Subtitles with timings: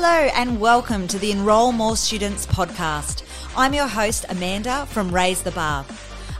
[0.00, 3.24] Hello, and welcome to the Enroll More Students podcast.
[3.56, 5.84] I'm your host, Amanda from Raise the Bar.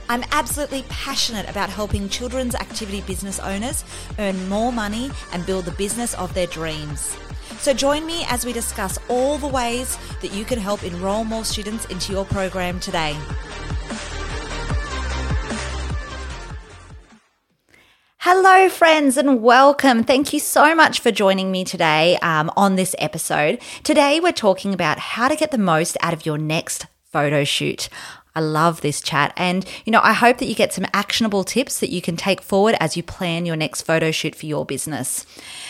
[0.07, 3.83] I'm absolutely passionate about helping children's activity business owners
[4.17, 7.17] earn more money and build the business of their dreams.
[7.57, 11.43] So join me as we discuss all the ways that you can help enroll more
[11.43, 13.17] students into your program today.
[18.23, 20.03] Hello, friends, and welcome.
[20.03, 23.61] Thank you so much for joining me today um, on this episode.
[23.83, 27.87] Today, we're talking about how to get the most out of your next photo shoot.
[28.35, 29.31] I love this chat.
[29.37, 32.41] And, you know, I hope that you get some actionable tips that you can take
[32.41, 35.25] forward as you plan your next photo shoot for your business.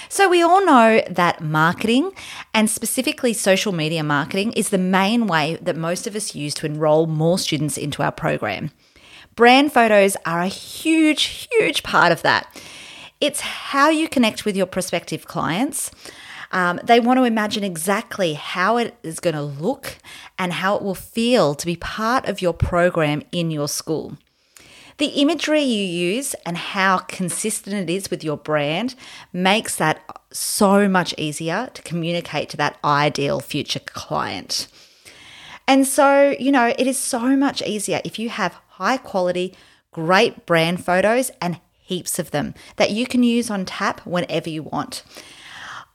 [0.09, 2.11] So, we all know that marketing
[2.55, 6.65] and specifically social media marketing is the main way that most of us use to
[6.65, 8.71] enroll more students into our program.
[9.39, 12.61] Brand photos are a huge, huge part of that.
[13.21, 15.91] It's how you connect with your prospective clients.
[16.51, 19.95] Um, they want to imagine exactly how it is going to look
[20.37, 24.17] and how it will feel to be part of your program in your school.
[24.97, 28.93] The imagery you use and how consistent it is with your brand
[29.31, 30.01] makes that
[30.33, 34.67] so much easier to communicate to that ideal future client.
[35.65, 39.53] And so, you know, it is so much easier if you have high quality,
[39.91, 44.63] great brand photos and heaps of them that you can use on tap whenever you
[44.63, 45.03] want.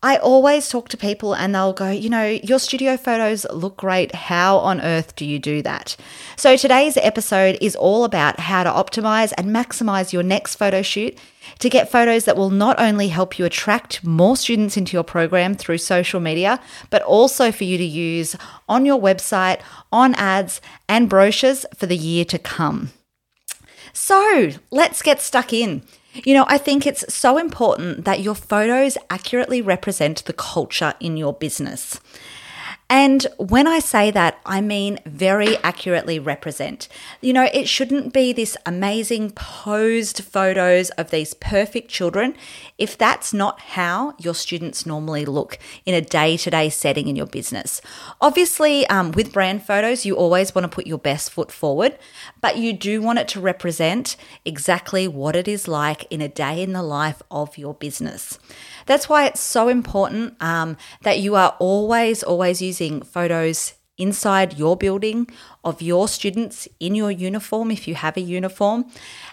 [0.05, 4.14] I always talk to people and they'll go, you know, your studio photos look great.
[4.14, 5.96] How on earth do you do that?
[6.36, 11.16] So today's episode is all about how to optimize and maximize your next photo shoot
[11.61, 15.55] to get photos that will not only help you attract more students into your program
[15.55, 18.36] through social media, but also for you to use
[18.68, 22.91] on your website, on ads, and brochures for the year to come.
[23.94, 25.83] So let's get stuck in.
[26.14, 31.16] You know, I think it's so important that your photos accurately represent the culture in
[31.16, 32.00] your business.
[32.90, 36.89] And when I say that, I mean very accurately represent.
[37.22, 42.34] You know, it shouldn't be this amazing posed photos of these perfect children
[42.77, 47.17] if that's not how your students normally look in a day to day setting in
[47.17, 47.80] your business.
[48.20, 51.98] Obviously, um, with brand photos, you always want to put your best foot forward,
[52.40, 56.62] but you do want it to represent exactly what it is like in a day
[56.62, 58.39] in the life of your business.
[58.86, 64.77] That's why it's so important um, that you are always, always using photos inside your
[64.77, 65.28] building
[65.62, 68.84] of your students in your uniform if you have a uniform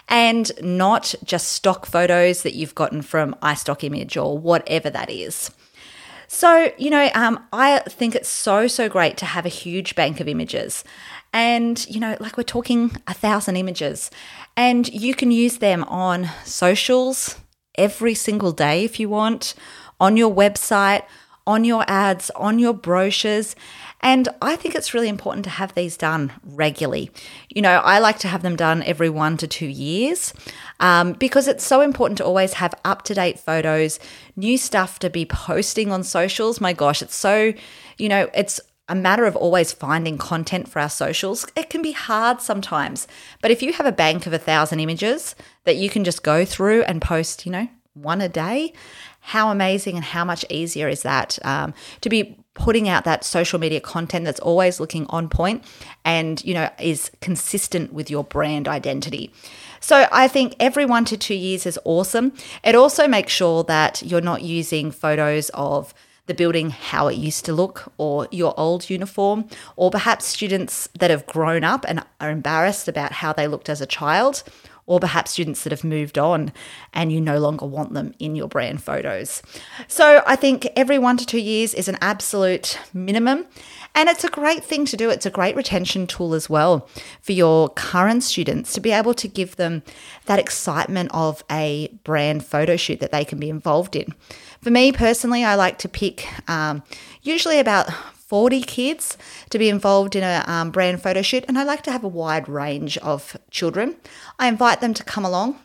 [0.08, 5.50] and not just stock photos that you've gotten from iStock Image or whatever that is.
[6.28, 10.18] So, you know, um, I think it's so, so great to have a huge bank
[10.18, 10.82] of images.
[11.34, 14.10] And, you know, like we're talking a thousand images,
[14.56, 17.36] and you can use them on socials,
[17.76, 19.54] every single day if you want,
[20.00, 21.02] on your website,
[21.46, 23.56] on your ads, on your brochures.
[24.00, 27.10] And I think it's really important to have these done regularly.
[27.48, 30.34] You know, I like to have them done every one to two years
[30.80, 34.00] um, because it's so important to always have up to date photos,
[34.34, 36.60] new stuff to be posting on socials.
[36.60, 37.52] My gosh, it's so,
[37.96, 38.60] you know, it's
[38.92, 41.46] a matter of always finding content for our socials.
[41.56, 43.08] It can be hard sometimes,
[43.40, 46.44] but if you have a bank of a thousand images that you can just go
[46.44, 48.74] through and post, you know, one a day,
[49.20, 53.58] how amazing and how much easier is that um, to be putting out that social
[53.58, 55.64] media content that's always looking on point
[56.04, 59.32] and you know is consistent with your brand identity
[59.80, 62.32] so I think every one to two years is awesome.
[62.62, 65.92] It also makes sure that you're not using photos of
[66.32, 69.44] the building how it used to look or your old uniform,
[69.76, 73.82] or perhaps students that have grown up and are embarrassed about how they looked as
[73.82, 74.42] a child,
[74.86, 76.52] or perhaps students that have moved on
[76.92, 79.42] and you no longer want them in your brand photos.
[79.86, 83.46] So I think every one to two years is an absolute minimum.
[83.94, 85.10] And it's a great thing to do.
[85.10, 86.88] It's a great retention tool as well
[87.20, 89.82] for your current students to be able to give them
[90.24, 94.14] that excitement of a brand photo shoot that they can be involved in.
[94.62, 96.84] For me personally, I like to pick um,
[97.20, 99.18] usually about 40 kids
[99.50, 102.08] to be involved in a um, brand photo shoot, and I like to have a
[102.08, 103.96] wide range of children.
[104.38, 105.58] I invite them to come along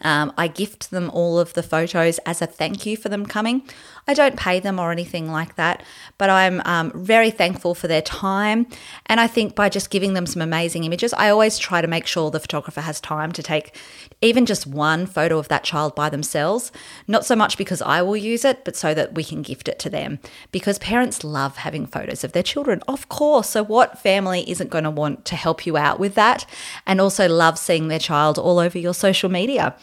[0.00, 3.62] um, I gift them all of the photos as a thank you for them coming.
[4.08, 5.82] I don't pay them or anything like that,
[6.18, 8.66] but I'm um, very thankful for their time.
[9.06, 12.06] And I think by just giving them some amazing images, I always try to make
[12.06, 13.76] sure the photographer has time to take
[14.20, 16.72] even just one photo of that child by themselves.
[17.06, 19.78] Not so much because I will use it, but so that we can gift it
[19.80, 20.18] to them.
[20.50, 23.50] Because parents love having photos of their children, of course.
[23.50, 26.44] So, what family isn't going to want to help you out with that
[26.86, 29.76] and also love seeing their child all over your social media?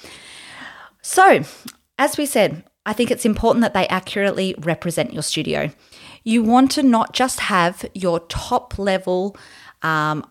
[1.02, 1.44] So,
[1.98, 5.70] as we said, I think it's important that they accurately represent your studio.
[6.24, 9.38] You want to not just have your top level
[9.84, 10.26] um,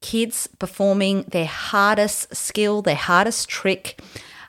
[0.00, 4.00] kids performing their hardest skill, their hardest trick,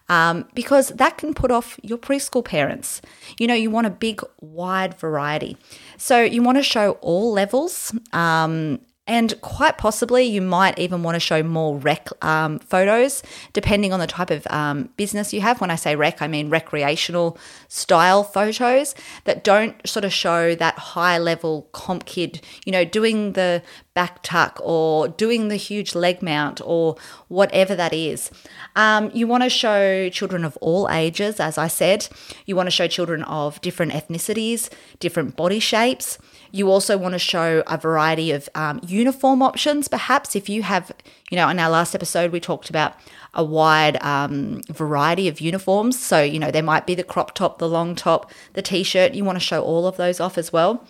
[0.09, 3.01] um, because that can put off your preschool parents.
[3.39, 5.57] You know, you want a big, wide variety.
[5.97, 7.91] So you want to show all levels.
[8.13, 13.21] Um, and quite possibly, you might even want to show more rec um, photos,
[13.53, 15.61] depending on the type of um, business you have.
[15.61, 17.37] When I say rec, I mean recreational
[17.67, 23.33] style photos that don't sort of show that high level comp kid, you know, doing
[23.33, 23.61] the
[23.93, 26.97] back tuck or doing the huge leg mount or
[27.29, 28.29] whatever that is.
[28.75, 32.07] Um, you want to show children of all ages, as I said.
[32.45, 34.69] You want to show children of different ethnicities,
[34.99, 36.17] different body shapes.
[36.51, 39.87] You also want to show a variety of um, uniform options.
[39.87, 40.91] Perhaps if you have,
[41.29, 42.93] you know, in our last episode, we talked about
[43.33, 45.99] a wide um, variety of uniforms.
[45.99, 49.13] So, you know, there might be the crop top, the long top, the t shirt.
[49.13, 50.85] You want to show all of those off as well.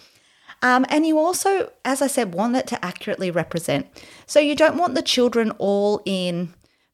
[0.61, 3.87] Um, and you also, as I said, want it to accurately represent.
[4.25, 6.53] So you don't want the children all in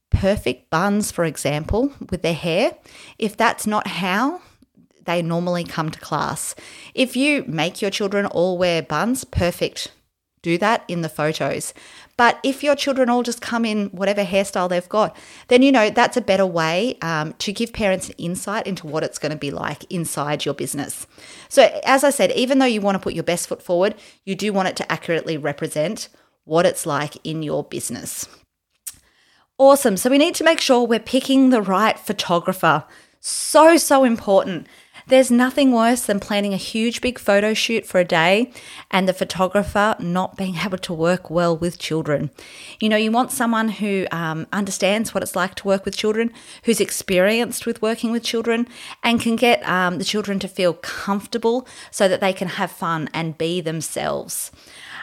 [0.10, 2.75] perfect buns, for example, with their hair.
[3.18, 4.42] If that's not how
[5.06, 6.56] they normally come to class.
[6.94, 9.92] If you make your children all wear buns, perfect.
[10.42, 11.74] Do that in the photos.
[12.18, 15.16] But if your children all just come in whatever hairstyle they've got,
[15.50, 19.04] then you know that's a better way um, to give parents an insight into what
[19.04, 21.06] it's going to be like inside your business.
[21.50, 23.96] So, as I said, even though you want to put your best foot forward,
[24.26, 26.10] you do want it to accurately represent
[26.44, 28.28] what it's like in your business.
[29.60, 29.96] Awesome.
[29.96, 32.86] So, we need to make sure we're picking the right photographer.
[33.20, 34.66] So, so important.
[35.07, 38.51] There's nothing worse than planning a huge big photo shoot for a day
[38.89, 42.31] and the photographer not being able to work well with children.
[42.80, 46.31] You know, you want someone who um, understands what it's like to work with children,
[46.63, 48.68] who's experienced with working with children,
[49.03, 53.09] and can get um, the children to feel comfortable so that they can have fun
[53.13, 54.51] and be themselves.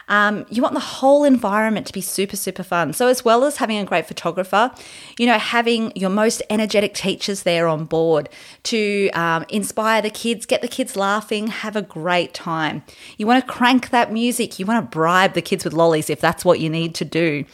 [0.09, 2.93] Um, you want the whole environment to be super, super fun.
[2.93, 4.71] So, as well as having a great photographer,
[5.17, 8.27] you know, having your most energetic teachers there on board
[8.63, 12.83] to um, inspire the kids, get the kids laughing, have a great time.
[13.17, 14.59] You want to crank that music.
[14.59, 17.45] You want to bribe the kids with lollies if that's what you need to do.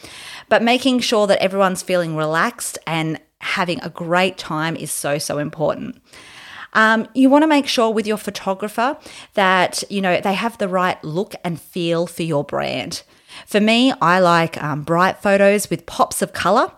[0.48, 5.38] But making sure that everyone's feeling relaxed and having a great time is so, so
[5.38, 6.00] important.
[6.76, 8.96] Um, you want to make sure with your photographer
[9.34, 13.02] that you know they have the right look and feel for your brand.
[13.46, 16.70] For me, I like um, bright photos with pops of color.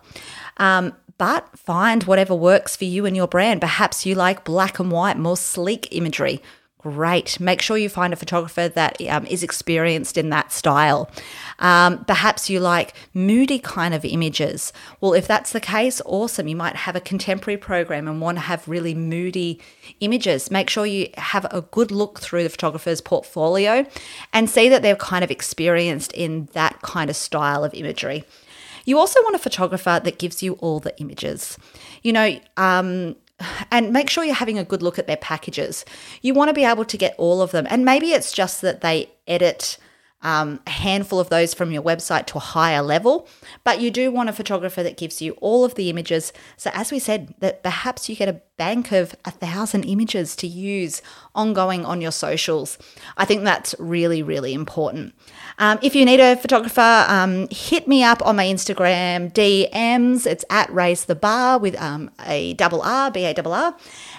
[0.57, 3.59] Um, but find whatever works for you and your brand.
[3.59, 6.41] Perhaps you like black and white, more sleek imagery.
[6.79, 7.41] Great.
[7.41, 11.11] Make sure you find a photographer that um, is experienced in that style.
[11.59, 14.71] Um, perhaps you like moody kind of images.
[15.01, 16.47] Well, if that's the case, awesome.
[16.47, 19.59] You might have a contemporary program and want to have really moody
[19.99, 20.49] images.
[20.49, 23.85] Make sure you have a good look through the photographer's portfolio
[24.31, 28.23] and see that they're kind of experienced in that kind of style of imagery.
[28.85, 31.57] You also want a photographer that gives you all the images.
[32.03, 33.17] You know, um,
[33.71, 35.85] and make sure you're having a good look at their packages.
[36.21, 37.67] You want to be able to get all of them.
[37.69, 39.77] And maybe it's just that they edit
[40.21, 43.27] um, a handful of those from your website to a higher level,
[43.63, 46.33] but you do want a photographer that gives you all of the images.
[46.57, 50.45] So, as we said, that perhaps you get a bank of a thousand images to
[50.45, 51.01] use
[51.33, 52.77] ongoing on your socials.
[53.17, 55.15] I think that's really, really important.
[55.57, 60.27] Um, if you need a photographer, um, hit me up on my Instagram DMs.
[60.27, 63.75] It's at raise the bar with um, a double R, B A double R,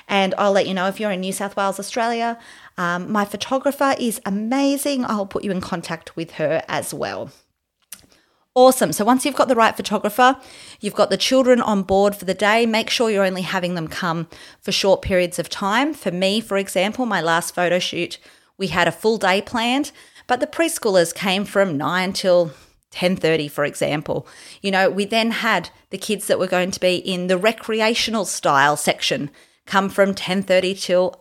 [0.09, 2.39] and I'll let you know if you're in New South Wales, Australia.
[2.79, 5.05] Um, my photographer is amazing.
[5.05, 7.31] I'll put you in contact with her as well.
[8.57, 8.93] Awesome.
[8.93, 10.37] So once you've got the right photographer,
[10.81, 13.87] you've got the children on board for the day, make sure you're only having them
[13.87, 14.27] come
[14.61, 15.95] for short periods of time.
[15.95, 18.19] For me, for example, my last photo shoot,
[18.59, 19.93] we had a full day planned,
[20.27, 22.51] but the preschoolers came from 9 till
[22.91, 24.27] 10:30 for example.
[24.63, 28.25] You know, we then had the kids that were going to be in the recreational
[28.25, 29.31] style section
[29.65, 31.15] come from 10:30 till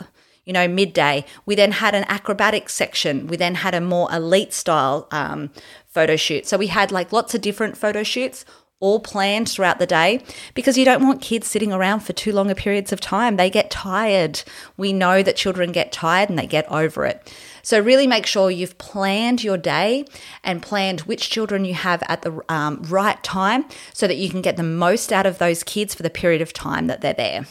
[0.45, 1.25] you know, midday.
[1.45, 3.27] We then had an acrobatic section.
[3.27, 5.51] We then had a more elite style um,
[5.99, 6.47] photo shoot.
[6.47, 8.45] So we had like lots of different photo shoots
[8.79, 12.55] all planned throughout the day because you don't want kids sitting around for too longer
[12.55, 13.35] periods of time.
[13.35, 14.41] They get tired.
[14.77, 17.33] We know that children get tired and they get over it.
[17.61, 20.05] So, really make sure you've planned your day
[20.41, 24.41] and planned which children you have at the um, right time so that you can
[24.41, 27.45] get the most out of those kids for the period of time that they're there.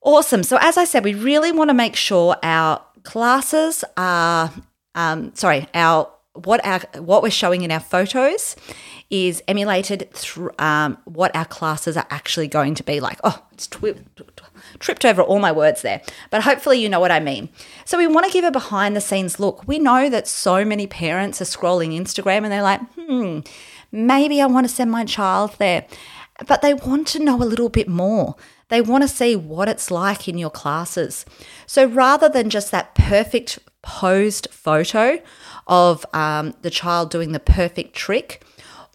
[0.00, 0.42] Awesome.
[0.42, 4.50] So, as I said, we really want to make sure our classes are,
[4.94, 6.10] um, sorry, our
[6.44, 8.56] what our what we're showing in our photos
[9.10, 13.18] is emulated through um, what our classes are actually going to be like.
[13.24, 13.94] Oh, it's twi-
[14.78, 17.48] tripped over all my words there, but hopefully you know what I mean.
[17.84, 19.66] So we want to give a behind the scenes look.
[19.66, 23.40] We know that so many parents are scrolling Instagram and they're like, hmm,
[23.90, 25.86] maybe I want to send my child there,
[26.46, 28.36] but they want to know a little bit more.
[28.68, 31.24] They want to see what it's like in your classes.
[31.66, 35.20] So rather than just that perfect posed photo
[35.68, 38.42] of um, the child doing the perfect trick,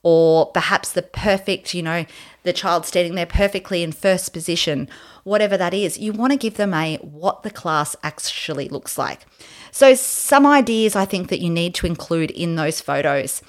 [0.01, 2.05] or perhaps the perfect, you know,
[2.43, 4.89] the child standing there perfectly in first position,
[5.23, 9.25] whatever that is, you want to give them a what the class actually looks like.
[9.71, 13.41] So, some ideas I think that you need to include in those photos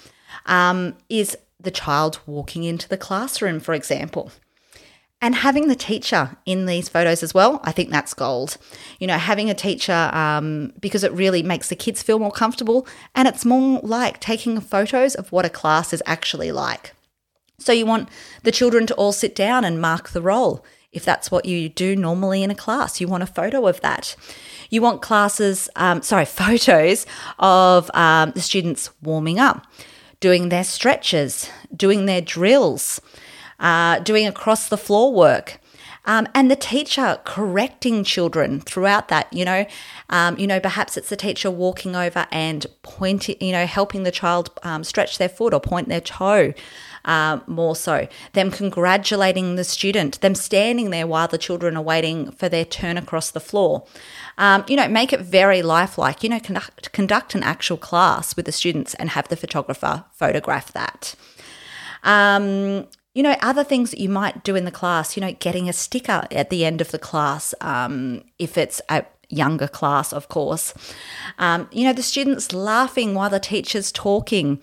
[0.47, 4.31] um, is the child walking into the classroom, for example.
[5.25, 8.59] And having the teacher in these photos as well, I think that's gold.
[9.01, 12.87] You know, having a teacher um, because it really makes the kids feel more comfortable
[13.15, 16.93] and it's more like taking photos of what a class is actually like.
[17.59, 18.11] So you want
[18.43, 20.63] the children to all sit down and mark the roll.
[20.93, 24.17] If that's what you do normally in a class, you want a photo of that.
[24.69, 27.07] You want classes, um, sorry, photos
[27.39, 29.67] of um, the students warming up,
[30.21, 33.01] doing their stretches, doing their drills
[33.65, 35.59] uh, doing across the floor work.
[36.07, 39.65] Um, and the teacher correcting children throughout that, you know,
[40.11, 44.11] um, you know, perhaps it's the teacher walking over and pointing, you know, helping the
[44.11, 46.53] child um, stretch their foot or point their toe.
[47.07, 52.31] Uh, more so, them congratulating the student, them standing there while the children are waiting
[52.33, 53.87] for their turn across the floor.
[54.37, 56.23] Um, you know, make it very lifelike.
[56.23, 60.73] You know, conduct, conduct an actual class with the students and have the photographer photograph
[60.73, 61.15] that.
[63.15, 65.73] You know, other things that you might do in the class, you know, getting a
[65.73, 70.75] sticker at the end of the class, um, if it's a younger class, of course.
[71.39, 74.61] Um, you know, the students laughing while the teacher's talking.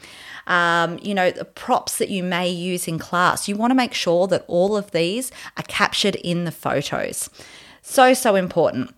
[0.48, 3.48] Um, you know, the props that you may use in class.
[3.48, 7.29] You want to make sure that all of these are captured in the photos.
[7.81, 8.93] So, so important.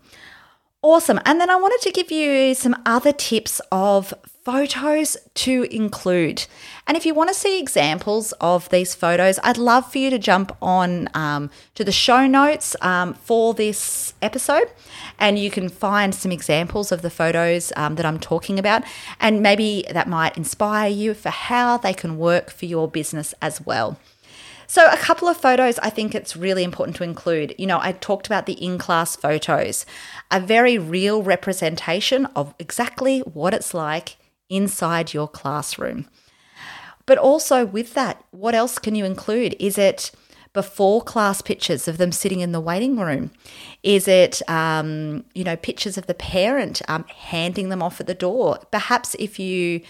[0.82, 1.20] Awesome.
[1.24, 4.12] And then I wanted to give you some other tips of
[4.44, 6.46] photos to include.
[6.86, 10.18] And if you want to see examples of these photos, I'd love for you to
[10.18, 14.70] jump on um, to the show notes um, for this episode
[15.18, 18.84] and you can find some examples of the photos um, that I'm talking about.
[19.18, 23.64] And maybe that might inspire you for how they can work for your business as
[23.64, 23.98] well.
[24.66, 27.54] So, a couple of photos I think it's really important to include.
[27.58, 29.84] You know, I talked about the in class photos,
[30.30, 34.16] a very real representation of exactly what it's like
[34.48, 36.08] inside your classroom.
[37.06, 39.56] But also, with that, what else can you include?
[39.60, 40.10] Is it
[40.54, 43.30] before class pictures of them sitting in the waiting room?
[43.82, 48.14] Is it, um, you know, pictures of the parent um, handing them off at the
[48.14, 48.60] door?
[48.70, 49.82] Perhaps if you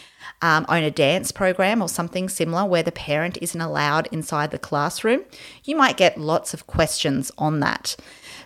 [0.43, 4.59] um, own a dance program or something similar where the parent isn't allowed inside the
[4.59, 5.21] classroom,
[5.65, 7.95] you might get lots of questions on that.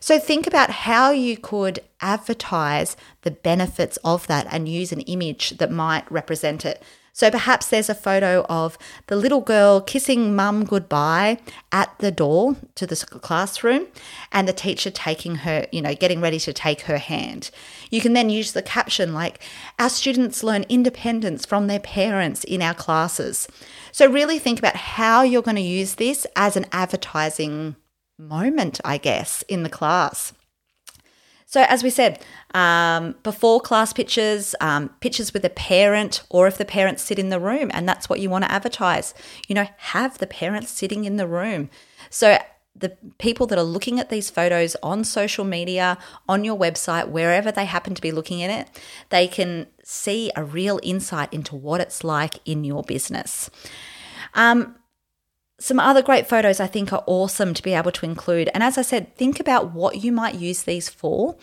[0.01, 5.59] So think about how you could advertise the benefits of that and use an image
[5.59, 6.83] that might represent it.
[7.19, 11.41] So perhaps there's a photo of the little girl kissing mum goodbye
[11.73, 13.89] at the door to the classroom
[14.31, 17.51] and the teacher taking her, you know, getting ready to take her hand.
[17.91, 19.43] You can then use the caption like,
[19.81, 23.49] Our students learn independence from their parents in our classes.
[23.91, 27.75] So really think about how you're going to use this as an advertising
[28.17, 30.35] moment, I guess, in the class.
[31.51, 36.59] So, as we said, um, before class pictures, um, pictures with a parent, or if
[36.59, 39.15] the parents sit in the room and that's what you want to advertise,
[39.49, 41.71] you know, have the parents sitting in the room.
[42.11, 42.37] So,
[42.77, 45.97] the people that are looking at these photos on social media,
[46.29, 50.45] on your website, wherever they happen to be looking at it, they can see a
[50.45, 53.49] real insight into what it's like in your business.
[54.35, 54.77] Um,
[55.61, 58.49] some other great photos I think are awesome to be able to include.
[58.55, 61.37] And as I said, think about what you might use these for.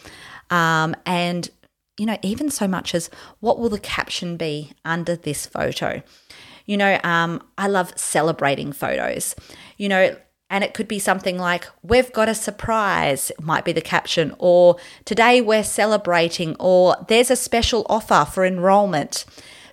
[0.49, 1.49] Um, and,
[1.97, 6.01] you know, even so much as what will the caption be under this photo?
[6.65, 9.35] You know, um, I love celebrating photos.
[9.77, 10.15] You know,
[10.49, 14.77] and it could be something like, We've got a surprise, might be the caption, or
[15.03, 19.25] Today we're celebrating, or There's a special offer for enrollment.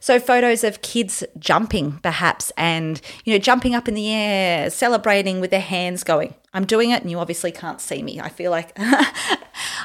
[0.03, 5.39] So photos of kids jumping, perhaps, and you know, jumping up in the air, celebrating
[5.39, 6.35] with their hands going.
[6.53, 8.21] I'm doing it, and you obviously can't see me.
[8.21, 8.73] I feel like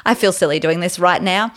[0.04, 1.52] I feel silly doing this right now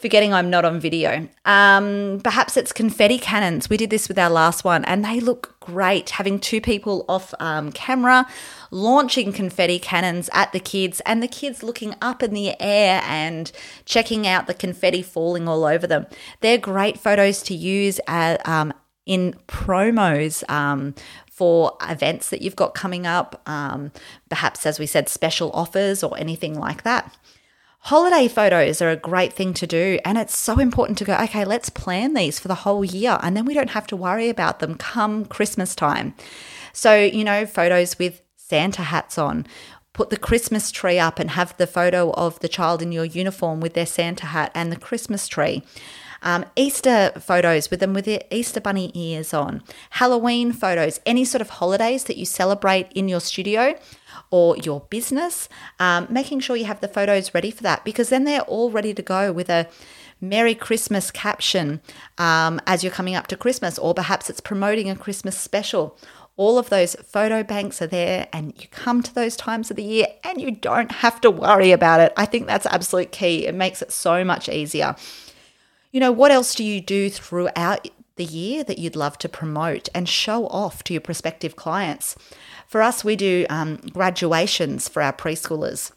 [0.00, 1.26] forgetting I'm not on video.
[1.44, 3.68] Um, perhaps it's confetti cannons.
[3.68, 6.10] We did this with our last one, and they look great.
[6.10, 8.26] Having two people off um, camera
[8.70, 13.52] launching confetti cannons at the kids, and the kids looking up in the air and
[13.84, 16.06] checking out the confetti falling all over them.
[16.40, 18.72] They're great photos to use at, um,
[19.04, 20.94] in promos um,
[21.30, 23.92] for events that you've got coming up, um,
[24.30, 27.14] perhaps, as we said, special offers or anything like that.
[27.86, 31.44] Holiday photos are a great thing to do, and it's so important to go, okay,
[31.44, 34.58] let's plan these for the whole year, and then we don't have to worry about
[34.58, 36.12] them come Christmas time.
[36.72, 39.46] So, you know, photos with Santa hats on,
[39.92, 43.60] put the Christmas tree up and have the photo of the child in your uniform
[43.60, 45.62] with their Santa hat and the Christmas tree.
[46.22, 51.40] Um, Easter photos with them with their Easter bunny ears on, Halloween photos, any sort
[51.40, 53.78] of holidays that you celebrate in your studio
[54.30, 58.24] or your business, um, making sure you have the photos ready for that because then
[58.24, 59.68] they're all ready to go with a
[60.20, 61.80] Merry Christmas caption
[62.18, 65.96] um, as you're coming up to Christmas, or perhaps it's promoting a Christmas special.
[66.38, 69.82] All of those photo banks are there, and you come to those times of the
[69.82, 72.12] year and you don't have to worry about it.
[72.16, 73.46] I think that's absolute key.
[73.46, 74.96] It makes it so much easier.
[75.92, 79.88] You know, what else do you do throughout the year that you'd love to promote
[79.94, 82.16] and show off to your prospective clients?
[82.66, 85.92] For us, we do um, graduations for our preschoolers.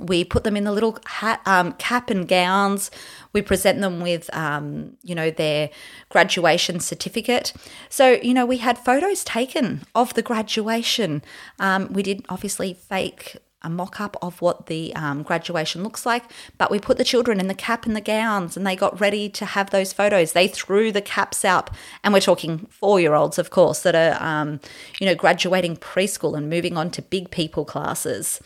[0.00, 2.90] We put them in the little hat, um, cap and gowns.
[3.32, 5.70] We present them with, um, you know, their
[6.10, 7.52] graduation certificate.
[7.88, 11.22] So, you know, we had photos taken of the graduation.
[11.58, 16.24] Um, we did obviously fake a mock up of what the um, graduation looks like,
[16.58, 19.28] but we put the children in the cap and the gowns and they got ready
[19.28, 20.32] to have those photos.
[20.32, 24.22] They threw the caps up, and we're talking four year olds, of course, that are,
[24.22, 24.60] um,
[24.98, 28.40] you know, graduating preschool and moving on to big people classes.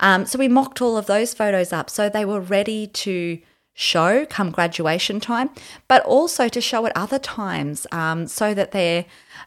[0.00, 3.38] Um, so we mocked all of those photos up so they were ready to
[3.74, 5.50] show come graduation time,
[5.88, 9.04] but also to show at other times um, so that they're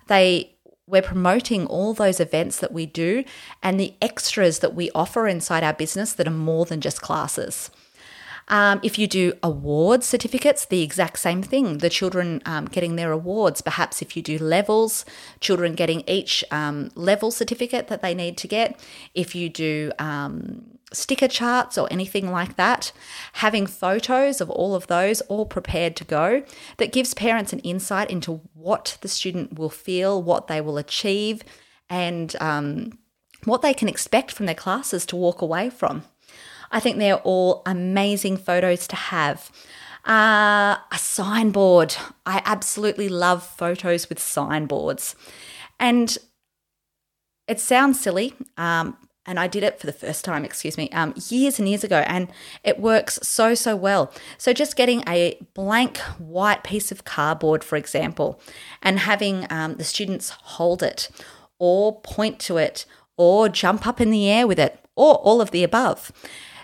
[0.08, 0.56] they
[0.86, 3.24] we're promoting all those events that we do
[3.62, 7.70] and the extras that we offer inside our business that are more than just classes.
[8.48, 11.80] Um, if you do award certificates, the exact same thing.
[11.80, 13.62] The children um, getting their awards.
[13.62, 15.06] Perhaps if you do levels,
[15.40, 18.80] children getting each um, level certificate that they need to get.
[19.14, 22.92] If you do um, sticker charts or anything like that,
[23.34, 26.44] having photos of all of those all prepared to go
[26.78, 31.44] that gives parents an insight into what the student will feel, what they will achieve,
[31.90, 32.98] and um,
[33.46, 36.04] what they can expect from their classes to walk away from.
[36.74, 39.50] I think they're all amazing photos to have.
[40.06, 41.96] Uh, a signboard.
[42.26, 45.16] I absolutely love photos with signboards.
[45.80, 46.18] And
[47.48, 51.14] it sounds silly, um, and I did it for the first time, excuse me, um,
[51.30, 52.28] years and years ago, and
[52.64, 54.12] it works so, so well.
[54.38, 58.42] So, just getting a blank white piece of cardboard, for example,
[58.82, 61.10] and having um, the students hold it,
[61.60, 65.52] or point to it, or jump up in the air with it, or all of
[65.52, 66.12] the above.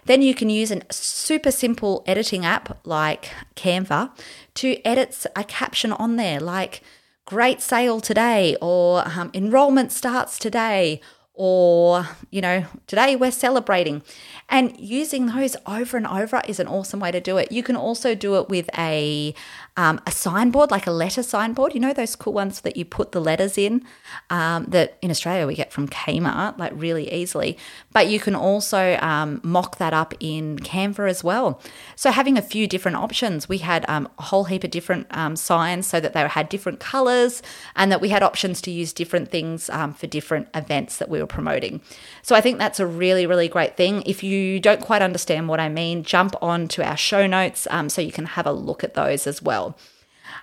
[0.10, 4.10] Then you can use a super simple editing app like Canva
[4.56, 6.82] to edit a caption on there, like
[7.26, 11.00] great sale today, or um, enrollment starts today,
[11.36, 14.02] or, you know, today we're celebrating.
[14.50, 17.52] And using those over and over is an awesome way to do it.
[17.52, 19.36] You can also do it with a
[19.78, 21.74] um, a signboard, like a letter signboard.
[21.74, 23.86] You know those cool ones that you put the letters in
[24.30, 27.58] um, that in Australia we get from Kmart, like really easily.
[27.92, 31.62] But you can also um, mock that up in Canva as well.
[31.96, 33.50] So having a few different options.
[33.50, 36.80] We had um, a whole heap of different um, signs so that they had different
[36.80, 37.42] colors
[37.76, 41.20] and that we had options to use different things um, for different events that we
[41.20, 41.82] were promoting.
[42.22, 44.04] So I think that's a really, really great thing.
[44.06, 48.02] If you don't quite understand what I mean, jump on to our show notes so
[48.02, 49.59] you can have a look at those as well.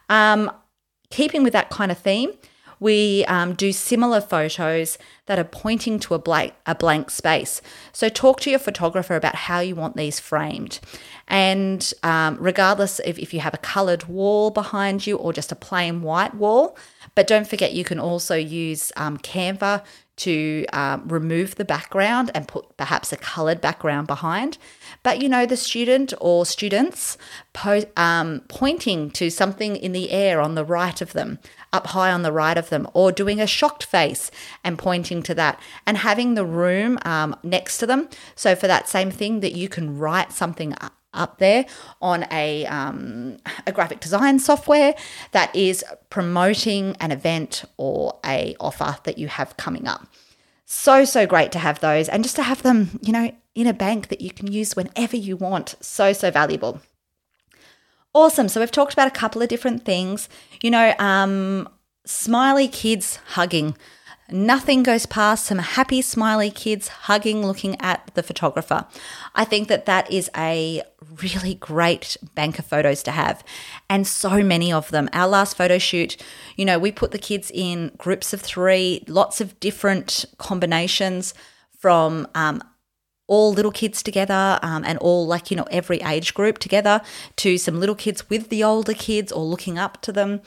[0.08, 0.50] Um,
[1.10, 2.32] keeping with that kind of theme,
[2.78, 7.62] we um, do similar photos that are pointing to a blank, a blank space.
[7.92, 10.80] So, talk to your photographer about how you want these framed.
[11.26, 15.56] And um, regardless if, if you have a coloured wall behind you or just a
[15.56, 16.76] plain white wall,
[17.14, 19.82] but don't forget you can also use um, Canva
[20.16, 24.56] to um, remove the background and put perhaps a coloured background behind.
[25.02, 27.18] But you know, the student or students
[27.52, 31.38] po- um, pointing to something in the air on the right of them,
[31.72, 34.30] up high on the right of them, or doing a shocked face
[34.64, 38.08] and pointing to that, and having the room um, next to them.
[38.34, 40.74] So, for that same thing, that you can write something
[41.16, 41.66] up there
[42.00, 44.94] on a, um, a graphic design software
[45.32, 50.06] that is promoting an event or a offer that you have coming up.
[50.66, 53.72] So, so great to have those and just to have them, you know, in a
[53.72, 55.76] bank that you can use whenever you want.
[55.80, 56.80] So, so valuable.
[58.12, 58.48] Awesome.
[58.48, 60.28] So, we've talked about a couple of different things.
[60.62, 61.68] You know, um,
[62.04, 63.76] smiley kids hugging
[64.30, 68.86] Nothing goes past some happy, smiley kids hugging, looking at the photographer.
[69.34, 70.82] I think that that is a
[71.22, 73.44] really great bank of photos to have,
[73.88, 75.08] and so many of them.
[75.12, 76.16] Our last photo shoot,
[76.56, 81.32] you know, we put the kids in groups of three, lots of different combinations
[81.78, 82.62] from um,
[83.28, 87.00] all little kids together um, and all like you know every age group together
[87.36, 90.40] to some little kids with the older kids or looking up to them.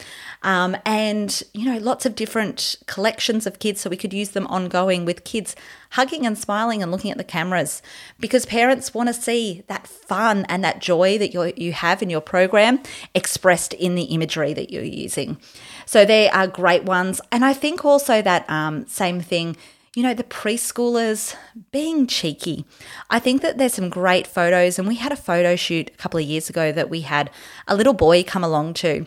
[0.43, 4.47] Um, and you know lots of different collections of kids so we could use them
[4.47, 5.55] ongoing with kids
[5.91, 7.81] hugging and smiling and looking at the cameras
[8.19, 12.09] because parents want to see that fun and that joy that you you have in
[12.09, 12.79] your program
[13.13, 15.37] expressed in the imagery that you're using.
[15.85, 17.19] So they are great ones.
[17.31, 19.57] And i think also that um, same thing
[19.95, 21.35] you know, the preschoolers
[21.71, 22.65] being cheeky.
[23.09, 26.19] I think that there's some great photos, and we had a photo shoot a couple
[26.19, 27.29] of years ago that we had
[27.67, 29.05] a little boy come along to.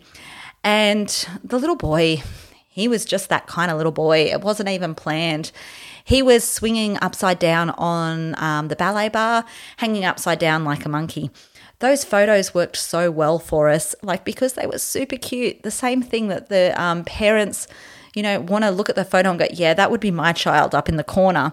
[0.64, 1.09] And
[1.42, 2.23] the little boy,
[2.68, 4.25] he was just that kind of little boy.
[4.25, 5.53] It wasn't even planned.
[6.05, 9.45] He was swinging upside down on um, the ballet bar,
[9.77, 11.31] hanging upside down like a monkey
[11.83, 15.64] those photos worked so well for us, like because they were super cute.
[15.64, 17.66] The same thing that the um, parents
[18.14, 20.33] you know, want to look at the photo and go, yeah, that would be my
[20.33, 21.53] child up in the corner,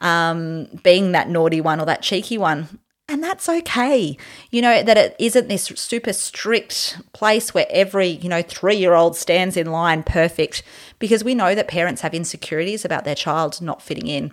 [0.00, 2.80] um, being that naughty one or that cheeky one.
[3.08, 4.16] And that's okay.
[4.50, 8.94] You know, that it isn't this super strict place where every, you know, three year
[8.94, 10.64] old stands in line perfect
[10.98, 14.32] because we know that parents have insecurities about their child not fitting in.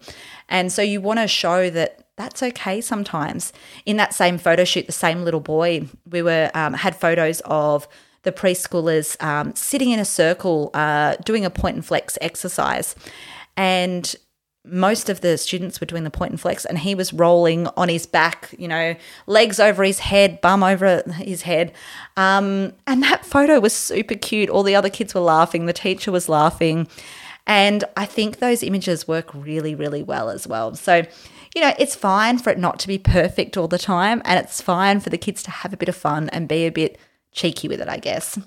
[0.50, 3.54] And so you want to show that that's okay sometimes.
[3.86, 7.88] In that same photo shoot, the same little boy, we were um, had photos of
[8.24, 12.96] the preschoolers um, sitting in a circle uh, doing a point and flex exercise.
[13.56, 14.16] And
[14.66, 17.90] most of the students were doing the point and flex, and he was rolling on
[17.90, 18.96] his back, you know,
[19.28, 21.74] legs over his head, bum over his head.
[22.16, 24.50] Um, and that photo was super cute.
[24.50, 26.88] All the other kids were laughing, the teacher was laughing.
[27.46, 30.76] And I think those images work really, really well as well.
[30.76, 31.04] So,
[31.54, 34.62] you know, it's fine for it not to be perfect all the time, and it's
[34.62, 36.98] fine for the kids to have a bit of fun and be a bit
[37.34, 38.40] cheeky with it, I guess.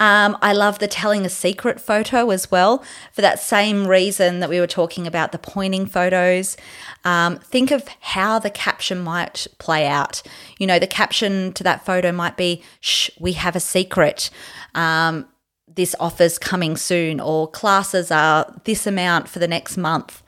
[0.00, 4.48] Um, I love the telling a secret photo as well, for that same reason that
[4.48, 6.56] we were talking about the pointing photos.
[7.04, 10.22] Um, think of how the caption might play out.
[10.58, 14.30] You know, the caption to that photo might be, Shh, we have a secret.
[14.74, 15.26] Um,
[15.66, 20.22] this offer's coming soon, or classes are this amount for the next month.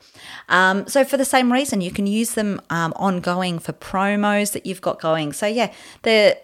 [0.49, 4.65] Um, so, for the same reason, you can use them um, ongoing for promos that
[4.65, 5.33] you've got going.
[5.33, 6.37] So, yeah, the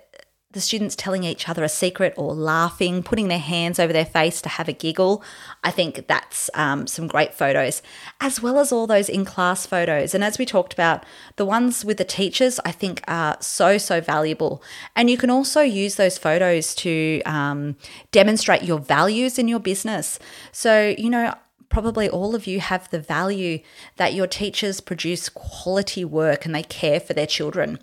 [0.52, 4.42] the students telling each other a secret or laughing, putting their hands over their face
[4.42, 5.22] to have a giggle.
[5.64, 7.82] I think that's um, some great photos,
[8.22, 10.16] as well as all those in class photos.
[10.16, 11.06] And as we talked about,
[11.36, 14.64] the ones with the teachers, I think are so, so valuable.
[14.96, 17.76] And you can also use those photos to um,
[18.12, 20.18] demonstrate your values in your business.
[20.54, 21.34] So, you know,
[21.70, 23.60] probably all of you have the value
[23.98, 27.80] that your teachers produce quality work and they care for their children.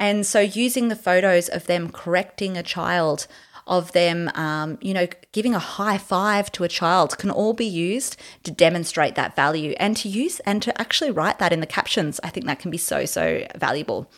[0.00, 3.26] And so, using the photos of them correcting a child,
[3.66, 7.66] of them, um, you know, giving a high five to a child can all be
[7.66, 11.66] used to demonstrate that value and to use and to actually write that in the
[11.66, 12.18] captions.
[12.24, 14.10] I think that can be so, so valuable.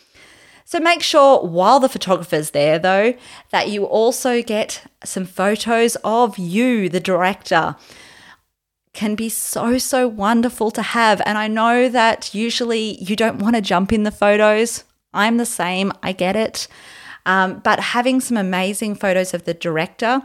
[0.64, 3.14] So make sure while the photographer's there, though,
[3.50, 7.76] that you also get some photos of you, the director.
[8.94, 11.20] Can be so, so wonderful to have.
[11.26, 14.84] And I know that usually you don't want to jump in the photos.
[15.14, 16.68] I'm the same, I get it.
[17.24, 20.22] Um, but having some amazing photos of the director,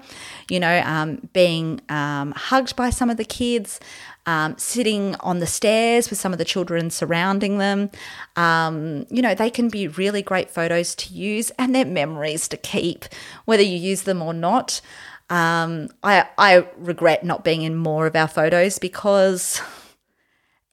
[0.50, 3.80] you know, um, being um, hugged by some of the kids,
[4.26, 7.92] um, sitting on the stairs with some of the children surrounding them,
[8.36, 12.58] um, you know, they can be really great photos to use and they're memories to
[12.58, 13.06] keep,
[13.46, 14.82] whether you use them or not.
[15.30, 19.62] Um, I, I regret not being in more of our photos because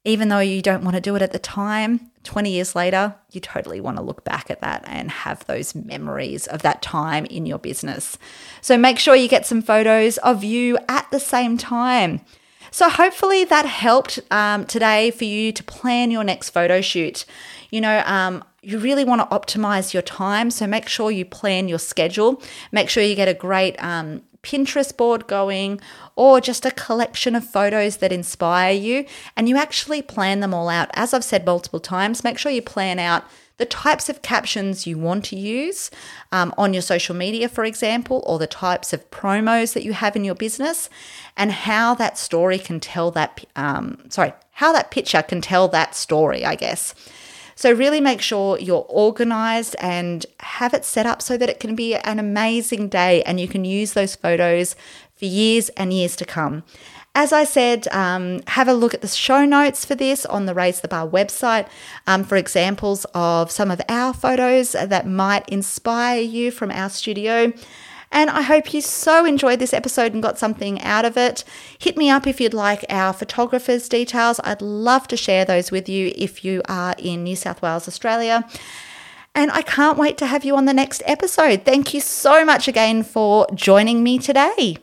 [0.05, 3.41] even though you don't want to do it at the time, 20 years later, you
[3.41, 7.47] totally want to look back at that and have those memories of that time in
[7.47, 8.19] your business.
[8.61, 12.23] So make sure you get some photos of you at the same time.
[12.71, 17.25] So hopefully that helped um, today for you to plan your next photo shoot.
[17.71, 20.51] You know, um, you really want to optimize your time.
[20.51, 22.43] So make sure you plan your schedule.
[22.73, 25.81] Make sure you get a great um, Pinterest board going
[26.15, 30.69] or just a collection of photos that inspire you and you actually plan them all
[30.69, 30.91] out.
[30.95, 33.25] As I've said multiple times, make sure you plan out
[33.57, 35.91] the types of captions you want to use
[36.33, 40.17] um, on your social media, for example, or the types of promos that you have
[40.17, 40.91] in your business,
[41.37, 45.95] and how that story can tell that, um, sorry, how that picture can tell that
[45.95, 46.95] story, I guess.
[47.57, 51.75] So, really make sure you're organized and have it set up so that it can
[51.75, 54.75] be an amazing day and you can use those photos
[55.15, 56.65] for years and years to come.
[57.17, 60.55] As I said, um, have a look at the show notes for this on the
[60.55, 61.69] Raise the Bar website
[62.09, 67.53] um, for examples of some of our photos that might inspire you from our studio.
[68.11, 71.45] And I hope you so enjoyed this episode and got something out of it.
[71.79, 74.41] Hit me up if you'd like our photographer's details.
[74.45, 78.49] I'd love to share those with you if you are in New South Wales, Australia.
[79.35, 81.65] And I can't wait to have you on the next episode.
[81.65, 84.79] Thank you so much again for joining me today.